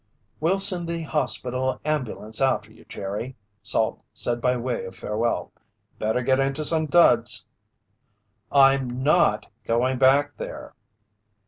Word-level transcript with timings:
"We'll 0.39 0.57
send 0.57 0.89
the 0.89 1.03
hospital 1.03 1.79
ambulance 1.85 2.41
after 2.41 2.73
you, 2.73 2.85
Jerry," 2.85 3.35
Salt 3.61 4.01
said 4.15 4.41
by 4.41 4.57
way 4.57 4.85
of 4.85 4.95
farewell. 4.95 5.51
"Better 5.99 6.23
get 6.23 6.39
into 6.39 6.63
some 6.65 6.87
duds." 6.87 7.45
"I'm 8.51 9.03
not 9.03 9.45
going 9.63 9.99
back 9.99 10.35
there!" 10.37 10.73